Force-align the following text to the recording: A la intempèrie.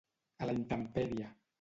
A 0.45 0.47
la 0.51 0.55
intempèrie. 0.61 1.33